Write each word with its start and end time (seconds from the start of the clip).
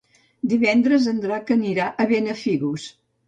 Divendres 0.53 1.09
en 1.11 1.19
Drac 1.27 1.53
anirà 1.57 1.91
a 2.05 2.09
Benafigos. 2.13 2.89